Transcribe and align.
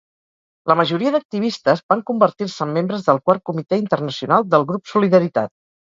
La 0.71 0.75
majoria 0.79 1.11
d'activistes 1.15 1.83
van 1.95 2.01
convertir-se 2.09 2.67
en 2.67 2.75
membres 2.81 3.07
del 3.11 3.23
Quart 3.29 3.47
Comitè 3.53 3.83
Internacional 3.87 4.53
del 4.57 4.71
grup 4.75 4.95
Solidaritat. 4.99 5.59